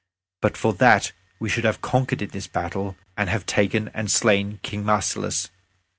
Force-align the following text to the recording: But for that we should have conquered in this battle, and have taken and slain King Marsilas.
But 0.41 0.57
for 0.57 0.73
that 0.73 1.11
we 1.39 1.47
should 1.47 1.63
have 1.63 1.83
conquered 1.83 2.23
in 2.23 2.29
this 2.29 2.47
battle, 2.47 2.95
and 3.15 3.29
have 3.29 3.45
taken 3.45 3.89
and 3.93 4.09
slain 4.09 4.59
King 4.63 4.83
Marsilas. 4.83 5.51